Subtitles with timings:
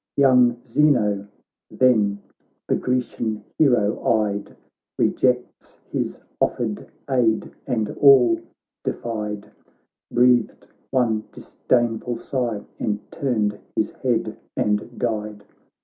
[0.17, 1.27] Young Zeno
[1.69, 2.23] then
[2.67, 4.57] the Grecian hero eyed,
[4.97, 8.39] Rejects his offered aid, and all
[8.83, 9.51] defied,
[10.11, 15.43] Breathed one disdainful sigh, and turned his head and died.